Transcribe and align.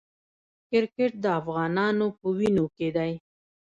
کرکټ 0.69 1.11
د 1.23 1.25
افغانانو 1.39 2.05
په 2.19 2.25
وینو 2.37 2.65
کې 2.77 2.87
دی. 2.95 3.11